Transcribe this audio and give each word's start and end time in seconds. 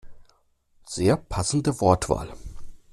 Sehr 0.87 1.15
passende 1.15 1.73
Wortwahl! 1.79 2.33